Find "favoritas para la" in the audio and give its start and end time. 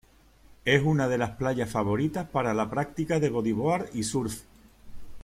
1.69-2.71